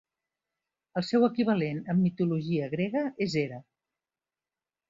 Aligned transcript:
El 1.01 1.05
seu 1.09 1.25
equivalent 1.27 1.83
en 1.95 2.01
mitologia 2.07 2.73
grega 2.75 3.07
és 3.27 3.37
Hera. 3.43 3.61